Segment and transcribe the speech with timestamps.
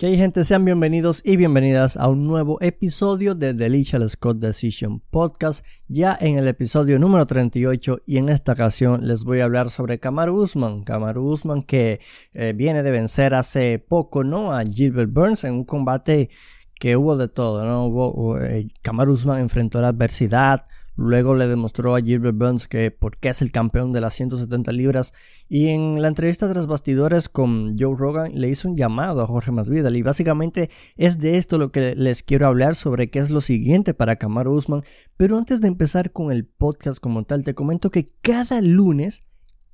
[0.00, 5.00] Que hay gente, sean bienvenidos y bienvenidas a un nuevo episodio de Lichal Scott Decision
[5.10, 9.68] Podcast, ya en el episodio número 38 y en esta ocasión les voy a hablar
[9.68, 12.00] sobre Kamaru Usman, Kamaru Usman que
[12.32, 14.54] eh, viene de vencer hace poco, ¿no?
[14.54, 16.30] A Gilbert Burns en un combate
[16.76, 17.84] que hubo de todo, ¿no?
[17.84, 18.68] Hubo, eh,
[19.06, 20.64] Usman enfrentó la adversidad,
[21.00, 24.70] Luego le demostró a Gilbert Burns que por qué es el campeón de las 170
[24.72, 25.14] libras.
[25.48, 29.50] Y en la entrevista tras bastidores con Joe Rogan le hizo un llamado a Jorge
[29.50, 29.96] Masvidal.
[29.96, 30.68] Y básicamente
[30.98, 34.52] es de esto lo que les quiero hablar sobre qué es lo siguiente para Kamaru
[34.52, 34.84] Usman.
[35.16, 39.22] Pero antes de empezar con el podcast como tal, te comento que cada lunes,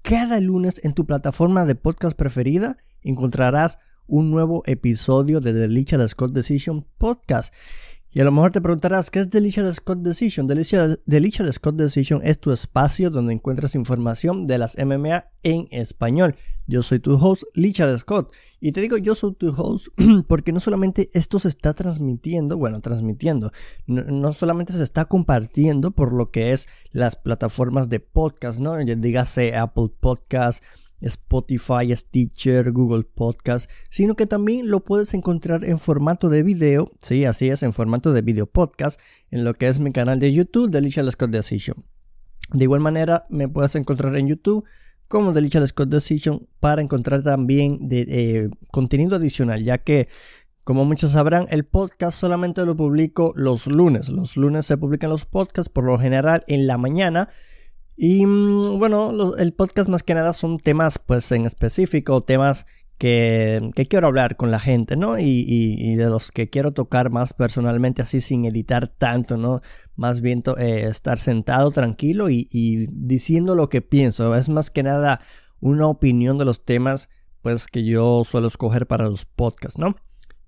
[0.03, 6.07] cada lunes en tu plataforma de podcast preferida encontrarás un nuevo episodio de The Licha
[6.07, 7.53] Scott Decision Podcast.
[8.17, 10.47] Y a lo mejor te preguntarás, ¿qué es Delicious Scott Decision?
[10.47, 16.35] Delicious Scott Decision es tu espacio donde encuentras información de las MMA en español.
[16.67, 18.33] Yo soy tu host, Lichard Scott.
[18.59, 19.89] Y te digo, yo soy tu host
[20.29, 23.53] porque no solamente esto se está transmitiendo, bueno, transmitiendo,
[23.87, 28.79] no, solamente se está compartiendo por lo que es las plataformas de podcast, ¿no?
[28.79, 30.65] Dígase Apple Podcast,
[31.01, 37.25] Spotify, Stitcher, Google Podcast, sino que también lo puedes encontrar en formato de video, sí,
[37.25, 40.71] así es, en formato de video podcast, en lo que es mi canal de YouTube,
[40.71, 41.85] Delicious Scott Decision.
[42.53, 44.65] De igual manera, me puedes encontrar en YouTube
[45.09, 50.09] como Delicious Scott Decision para encontrar también de, eh, contenido adicional, ya que
[50.67, 54.09] como muchos sabrán, el podcast solamente lo publico los lunes.
[54.09, 57.29] Los lunes se publican los podcasts por lo general en la mañana
[57.97, 62.67] y mm, bueno, el podcast más que nada son temas pues en específico, temas
[62.99, 65.19] que, quiero hablar con la gente, ¿no?
[65.19, 69.61] Y, de los que quiero tocar más personalmente, así sin editar tanto, ¿no?
[69.97, 74.35] Más bien eh, estar sentado tranquilo y, y, diciendo lo que pienso.
[74.35, 75.21] Es más que nada
[75.61, 77.09] una opinión de los temas
[77.43, 79.95] pues que yo suelo escoger para los podcasts, ¿no?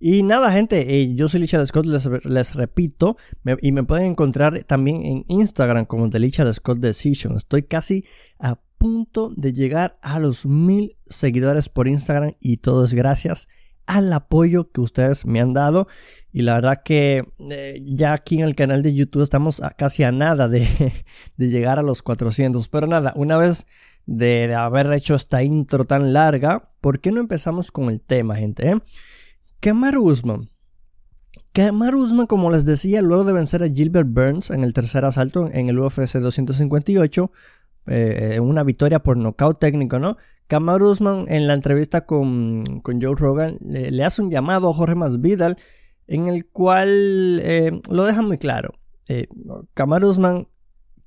[0.00, 3.16] Y nada, gente, eh, yo soy Lichard Scott, les, repito,
[3.60, 7.36] y me pueden encontrar también en Instagram como The Lichard Scott Decision.
[7.36, 8.05] Estoy casi
[8.39, 13.48] a punto de llegar a los mil seguidores por Instagram y todo es gracias
[13.86, 15.89] al apoyo que ustedes me han dado.
[16.30, 20.12] Y la verdad que eh, ya aquí en el canal de YouTube estamos casi a
[20.12, 20.68] nada de,
[21.39, 22.68] llegar a los 400.
[22.68, 23.67] Pero nada, una vez
[24.06, 28.36] de, de, haber hecho esta intro tan larga, ¿por qué no empezamos con el tema,
[28.36, 28.70] gente?
[28.70, 28.80] Eh?
[29.61, 30.51] Kamaru Usman.
[31.52, 35.51] Kamaru Usman, como les decía, luego de vencer a Gilbert Burns en el tercer asalto
[35.52, 37.33] en el UFC 258,
[37.86, 40.17] eh, en una victoria por nocaut técnico, ¿no?
[40.47, 45.57] Kamaru Usman en la entrevista con, Joe Rogan le, hace un llamado a Jorge Masvidal
[46.07, 48.74] en el cual eh, lo deja muy claro.
[49.08, 49.27] Eh,
[50.02, 50.47] Usman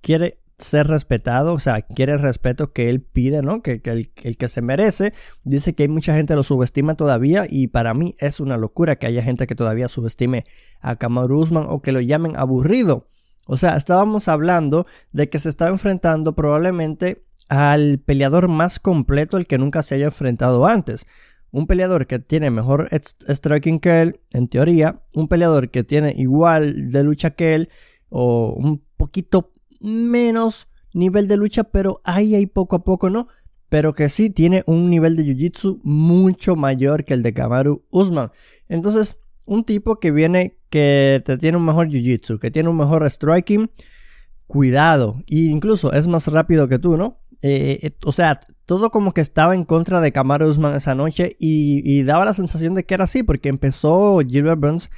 [0.01, 3.61] quiere ser respetado, o sea, quiere el respeto que él pide, ¿no?
[3.61, 5.13] Que, el, que se merece.
[5.43, 9.07] Dice que hay mucha gente lo subestima todavía y para mí es una locura que
[9.07, 10.45] haya gente que todavía subestime
[10.79, 13.07] a Kamaru Usman o que lo llamen aburrido.
[13.47, 19.47] O sea, estábamos hablando de que se estaba enfrentando probablemente al peleador más completo el
[19.47, 21.05] que nunca se haya enfrentado antes.
[21.51, 25.01] Un peleador que tiene mejor striking que él, en teoría.
[25.13, 27.69] Un peleador que tiene igual de lucha que él
[28.07, 33.27] o un poquito menos nivel de lucha, pero ahí hay poco a poco, ¿no?
[33.69, 38.31] Pero que sí tiene un nivel de jiu-jitsu mucho mayor que el de Kamaru Usman.
[38.67, 43.09] Entonces, un tipo que viene, que te tiene un mejor jiu-jitsu, que tiene un mejor
[43.09, 43.71] striking,
[44.47, 45.23] cuidado.
[45.27, 47.19] E incluso es más rápido que tú, ¿no?
[47.41, 51.35] Eh, eh, o sea, todo como que estaba en contra de Kamaru Usman esa noche
[51.39, 54.91] y, daba la sensación de que era así, porque empezó Gilbert Burns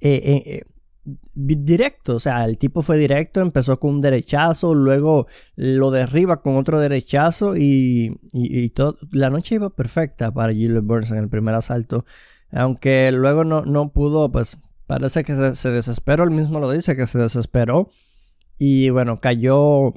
[0.00, 0.62] eh,
[1.04, 5.26] directo, o sea, el tipo fue directo, empezó con un derechazo, luego
[5.56, 11.10] lo derriba con otro derechazo y, y, todo, la noche iba perfecta para Gilbert Burns
[11.10, 12.04] en el primer asalto,
[12.52, 17.06] aunque luego no, no pudo, pues parece que se, desesperó, él mismo lo dice que
[17.06, 17.90] se desesperó
[18.58, 19.94] y bueno, cayó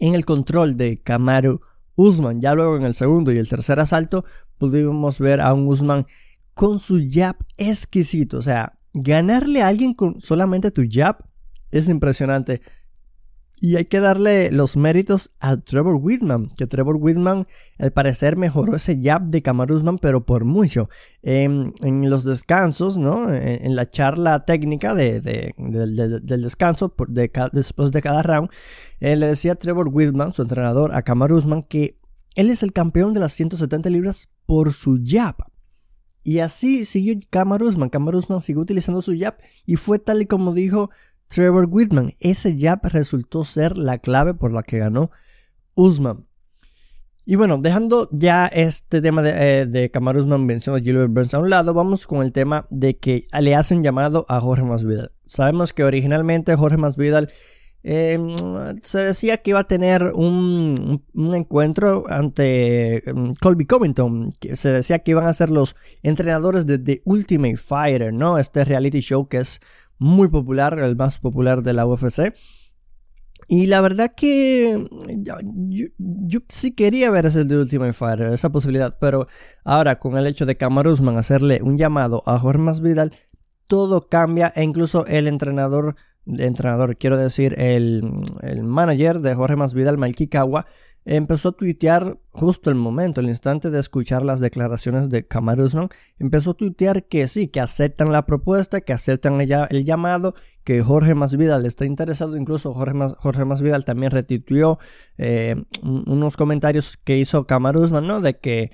[0.00, 1.60] en el control de Kamaru
[1.94, 4.24] Usman, ya luego en el segundo y el tercer asalto
[4.58, 6.06] pudimos ver a un Usman
[6.54, 11.18] con su jab exquisito, o sea, ganarle a alguien con solamente tu jab
[11.70, 12.62] es impresionante.
[13.60, 17.46] Y hay que darle los méritos a Trevor Whitman, que Trevor Whitman
[17.78, 20.90] al parecer mejoró ese jab de Kamaruzman, pero por mucho.
[21.22, 21.72] En,
[22.10, 23.32] los descansos, ¿no?
[23.32, 25.20] En, la charla técnica de,
[25.56, 26.94] del descanso
[27.52, 28.50] después de cada round,
[29.00, 31.98] eh, le decía Trevor Whitman, su entrenador, a Kamaruzman, que
[32.34, 35.36] él es el campeón de las 170 libras por su jab.
[36.24, 37.90] Y así siguió Kamaru Usman.
[38.14, 39.36] Usman siguió utilizando su jab
[39.66, 40.90] y fue tal y como dijo
[41.28, 42.14] Trevor Whitman.
[42.18, 45.10] Ese jab resultó ser la clave por la que ganó
[45.74, 46.26] Usman.
[47.26, 51.38] Y bueno, dejando ya este tema de, eh, de Usman venciendo a Gilbert Burns a
[51.38, 55.12] un lado, vamos con el tema de que le hacen llamado a Jorge Masvidal.
[55.26, 57.30] Sabemos que originalmente Jorge Masvidal
[57.86, 58.18] eh,
[58.82, 64.30] se decía que iba a tener un, encuentro ante mm, Colby Covington.
[64.54, 68.38] Se decía que iban a ser los entrenadores de The Ultimate Fighter, ¿no?
[68.38, 69.60] Este reality show que es
[69.98, 72.32] muy popular, el más popular de la UFC.
[73.48, 74.86] Y la verdad que
[75.68, 79.28] yo, sí quería ver ese de Ultimate Fighter, esa posibilidad, pero
[79.64, 83.12] ahora con el hecho de Kamaru hacerle un llamado a Jorge Masvidal,
[83.66, 85.96] todo cambia e incluso el entrenador,
[86.26, 88.02] entrenador quiero decir, el,
[88.42, 90.66] el manager de Jorge Masvidal, Mikey Kawa,
[91.04, 95.68] empezó a tuitear justo el momento, el instante de escuchar las declaraciones de Kamaru
[96.18, 100.34] empezó a tuitear que sí, que aceptan la propuesta, que aceptan el, llamado,
[100.64, 104.78] que Jorge Masvidal está interesado, incluso Jorge, Jorge Masvidal también retuiteó
[105.18, 108.20] eh, unos comentarios que hizo Kamaru ¿no?
[108.22, 108.70] De que,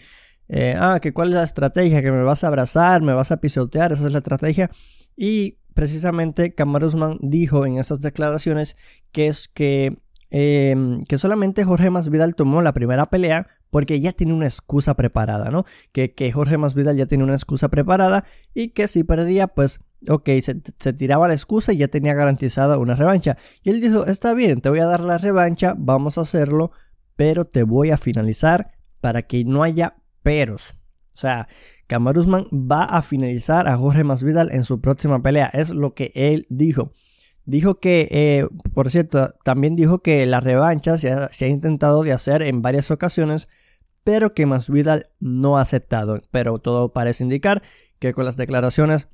[0.49, 3.39] eh, ah, que cuál es la estrategia, que me vas a abrazar, me vas a
[3.39, 4.71] pisotear, esa es la estrategia.
[5.17, 8.77] Y precisamente Kamaru dijo en esas declaraciones
[9.13, 9.97] que es que
[10.31, 15.51] Em, que solamente Jorge Masvidal tomó la primera pelea porque ya tiene una excusa preparada,
[15.51, 15.65] ¿no?
[15.93, 18.25] Que, que Jorge Masvidal ya tiene una excusa preparada
[18.55, 20.29] y que si perdía, pues, ok,
[20.79, 23.37] se, tiraba la excusa y ya tenía garantizada una revancha.
[23.63, 26.71] Y él dijo, está bien, te voy a dar la revancha, vamos a hacerlo,
[27.17, 30.77] pero te voy a finalizar para que no haya peros.
[31.21, 31.49] O sea,
[31.87, 36.47] Camaruzman va a finalizar a Jorge Masvidal en su próxima pelea, es lo que él
[36.49, 36.93] dijo.
[37.45, 42.41] Dijo que, eh, por cierto, también dijo que la revancha se ha, intentado de hacer
[42.41, 43.49] en varias ocasiones,
[44.03, 46.23] pero que Masvidal no ha aceptado.
[46.31, 47.61] Pero todo parece indicar
[47.99, 49.09] que con las declaraciones,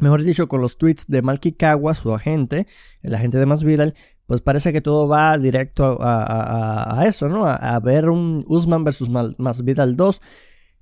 [0.00, 2.66] mejor dicho, con los tweets de Malky Kawa, su agente,
[3.02, 3.94] el agente de Masvidal,
[4.26, 7.46] pues parece que todo va directo a, eso, ¿no?
[7.46, 10.20] A, ver un Usman versus Masvidal 2.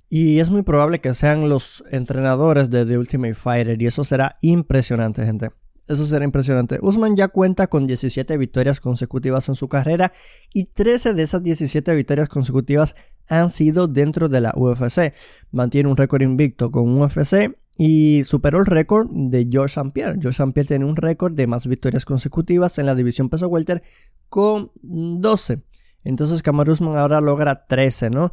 [0.09, 3.81] Y es muy probable que sean los entrenadores de The Ultimate Fighter.
[3.81, 5.49] Y eso será impresionante, gente.
[5.87, 6.79] Eso será impresionante.
[6.81, 10.13] Usman ya cuenta con 17 victorias consecutivas en su carrera
[10.51, 12.95] y 13 de esas 17 victorias consecutivas
[13.27, 15.13] han sido dentro de la UFC.
[15.51, 19.91] Mantiene un récord invicto con UFC y superó el récord de George St.
[19.93, 20.17] Pierre.
[20.19, 20.53] George St.
[20.53, 23.83] Pierre tiene un récord de más victorias consecutivas en la división peso welter
[24.27, 25.61] con 12.
[26.03, 28.31] Entonces Kamaru Usman ahora logra 13, ¿no?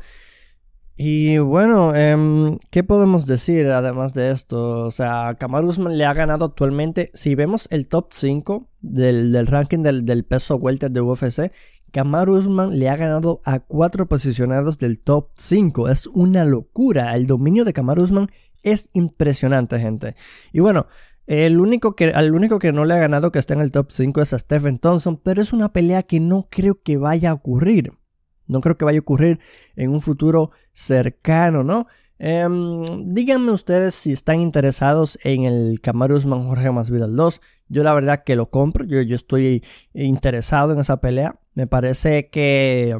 [0.96, 4.86] Y bueno, em, ¿qué podemos decir además de esto?
[4.86, 9.82] O sea, Kamaru Usman le ha ganado actualmente, si vemos el top 5 del, ranking
[9.82, 11.50] del, peso welter de UFC,
[11.92, 15.88] Kamaru Usman le ha ganado a cuatro posicionados del top 5.
[15.88, 17.14] Es una locura.
[17.14, 18.28] El dominio de Kamaru Usman
[18.62, 20.14] es impresionante, gente.
[20.52, 20.86] Y bueno,
[21.26, 23.92] el único que, al único que no le ha ganado que está en el top
[23.92, 27.34] 5 es a Stephen Thompson, pero es una pelea que no creo que vaya a
[27.34, 27.92] ocurrir.
[28.46, 29.40] No creo que vaya a ocurrir
[29.76, 31.86] en un futuro cercano, ¿no?
[32.18, 37.40] Em, díganme ustedes si están interesados en el Kamaru Usman Jorge Masvidal 2.
[37.68, 38.84] Yo la verdad que lo compro.
[38.84, 41.40] Yo, yo estoy interesado en esa pelea.
[41.54, 42.96] Me parece que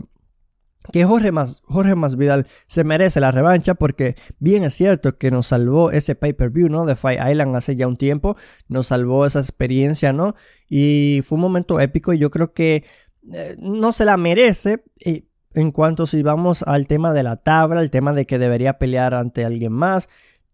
[0.91, 5.47] que Jorge, Mas, Jorge Masvidal se merece la revancha porque bien es cierto que nos
[5.47, 6.87] salvó ese pay-per-view, ¿no?
[6.87, 8.37] De Fight Island hace ya un tiempo,
[8.67, 10.35] nos salvó esa experiencia, ¿no?
[10.69, 12.85] Y fue un momento épico y yo creo que
[13.33, 14.83] eh, no se la merece.
[14.99, 18.78] Y en cuanto si vamos al tema de la tabla, el tema de que debería
[18.78, 20.08] pelear ante alguien más.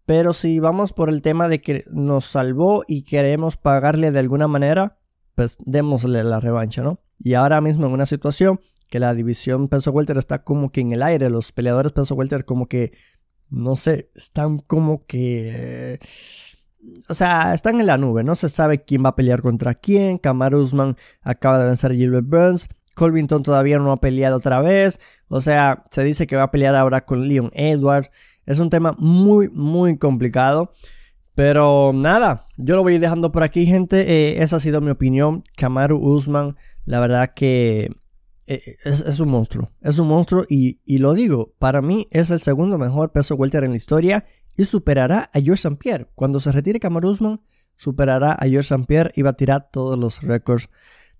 [0.05, 4.47] Pero si vamos por el tema de que nos salvó y queremos pagarle de alguna
[4.47, 4.97] manera,
[5.35, 6.99] pues démosle la revancha, ¿no?
[7.19, 8.59] Y ahora mismo en una situación
[8.89, 12.43] que la división peso welter está como que en el aire, los peleadores peso welter
[12.43, 12.91] como que,
[13.49, 15.99] no sé, están como que...
[17.07, 20.17] o sea, están en la nube, no se sabe quién va a pelear contra quién.
[20.17, 22.67] Kamaru Usman acaba de vencer a Gilbert Burns.
[22.95, 24.99] Colvington todavía no ha peleado otra vez.
[25.27, 28.11] O sea, se dice que va a pelear ahora con Leon Edwards.
[28.45, 30.71] Es un tema muy, muy complicado.
[31.35, 34.01] Pero nada, yo lo voy dejando por aquí, gente.
[34.01, 35.43] Eh, esa ha sido mi opinión.
[35.55, 37.95] Kamaru Usman, la verdad que
[38.45, 39.71] eh, es, un monstruo.
[39.81, 43.63] Es un monstruo y, y, lo digo, para mí es el segundo mejor peso welter
[43.63, 44.25] en la historia
[44.57, 45.77] y superará a George St.
[45.77, 46.07] Pierre.
[46.15, 47.41] Cuando se retire Kamaru Usman,
[47.77, 48.85] superará a George St.
[48.85, 50.69] Pierre y batirá todos los récords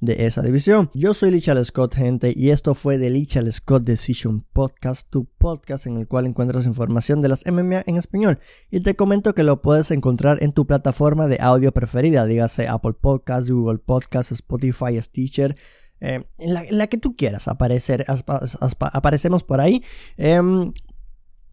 [0.01, 0.89] de esa división.
[0.93, 5.87] Yo soy Lichal Scott, gente, y esto fue The Lichal Scott Decision Podcast, tu podcast
[5.87, 8.39] en el cual encuentras información de las MMA en español.
[8.71, 12.93] Y te comento que lo puedes encontrar en tu plataforma de audio preferida, dígase Apple
[12.93, 15.55] Podcasts, Google Podcasts, Spotify, Stitcher.
[16.01, 18.05] Eh, en, la, que tú quieras aparecer,
[18.79, 19.83] aparecemos por ahí.
[20.15, 20.71] Em,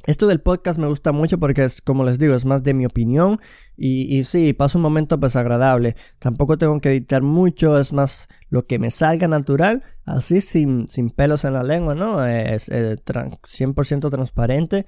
[0.07, 2.87] Esto del podcast me gusta mucho porque es, como les digo, es más de mi
[2.87, 3.41] opinión
[3.77, 5.97] y, y sí, paso un momento pues agradable.
[6.21, 11.11] Tampoco tengo que editar mucho, es más lo que me salga natural, así sin, sin
[11.11, 12.25] pelos en la lengua, ¿no?
[12.25, 14.87] Es, 100% transparente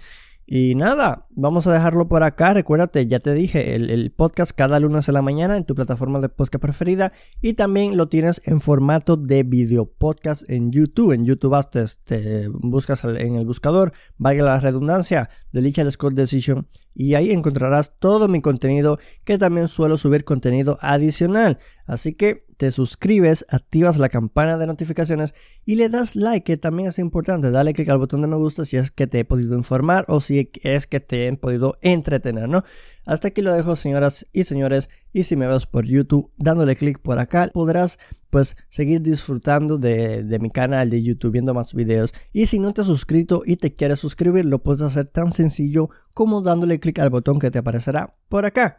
[0.51, 2.55] y nada, vamos a dejarlo por acá.
[2.55, 6.31] Recuérdate, ya te dije, el, podcast cada lunes en la mañana en tu plataforma de
[6.31, 7.13] podcast preferida.
[7.43, 11.13] Y también lo tienes en formato de video podcast en YouTube.
[11.13, 16.67] En YouTube te, te buscas en el buscador, valga la redundancia, Delicious Scott Decision.
[16.95, 21.59] Y ahí encontrarás todo mi contenido, que también suelo subir contenido adicional.
[21.85, 25.33] Así que te suscribes, activas la campana de notificaciones
[25.65, 27.53] y le das like, que también es importante.
[27.53, 30.21] Dale click al botón de me gusta si es que te he podido informar o
[30.21, 32.65] si es que te he podido entretener, ¿no?
[33.07, 34.91] Hasta aquí lo dejo, señoras y señores.
[35.13, 37.97] Y si me ves por YouTube, dándole click por acá, podrás
[38.29, 42.13] pues seguir disfrutando de, de, mi canal de YouTube viendo más videos.
[42.33, 45.91] Y si no te has suscrito y te quieres suscribir, lo puedes hacer tan sencillo
[46.13, 48.79] como dándole click al botón que te aparecerá por acá.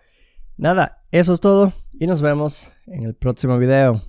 [0.59, 4.01] Nada, eso es todo y nos vemos en el próximo video.